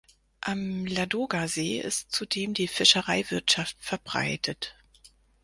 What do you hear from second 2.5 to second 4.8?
die Fischereiwirtschaft verbreitet.